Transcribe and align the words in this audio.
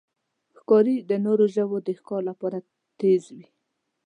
ښکاري 0.57 0.95
د 1.09 1.11
نورو 1.25 1.45
ژوو 1.55 1.77
د 1.87 1.89
ښکار 1.99 2.21
لپاره 2.29 2.57
تیز 2.99 3.23
وي. 3.35 3.45